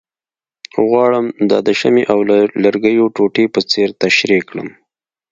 [0.87, 2.19] غواړم دا د شمعې او
[2.63, 4.69] لرګیو ټوټې په څېر تشریح کړم،